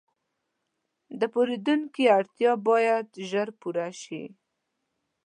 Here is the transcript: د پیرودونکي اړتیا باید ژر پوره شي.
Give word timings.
د 1.19 1.21
پیرودونکي 1.33 2.03
اړتیا 2.17 2.51
باید 2.67 3.07
ژر 3.29 3.49
پوره 3.59 3.89
شي. 4.01 4.23